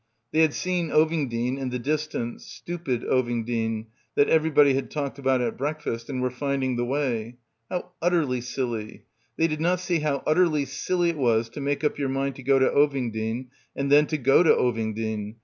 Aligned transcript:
They 0.31 0.39
had 0.41 0.55
seen 0.55 0.89
Ovingdean 0.89 1.59
in 1.59 1.69
the 1.69 1.77
distance, 1.77 2.43
stupid 2.47 3.03
Ovingdean 3.03 3.85
that 4.15 4.29
everybody 4.29 4.73
had 4.73 4.89
talked 4.89 5.19
about 5.19 5.41
at 5.41 5.59
breakfast, 5.59 6.09
and 6.09 6.23
were 6.23 6.31
finding 6.31 6.75
the 6.75 6.85
way. 6.85 7.37
How 7.69 7.91
utterly 8.01 8.41
silly. 8.41 9.03
They 9.37 9.45
did 9.45 9.61
not 9.61 9.79
see 9.79 9.99
how 9.99 10.23
utterly 10.25 10.65
silly 10.65 11.11
it 11.11 11.17
was 11.19 11.49
to 11.49 11.61
make 11.61 11.83
up 11.83 11.99
your 11.99 12.09
mind 12.09 12.33
to 12.37 12.41
"go 12.41 12.57
to 12.57 12.67
Ovingdean" 12.67 13.49
and 13.75 13.91
then 13.91 14.05
go 14.05 14.41
to 14.41 14.49
Oving 14.55 14.95
dean. 14.95 15.35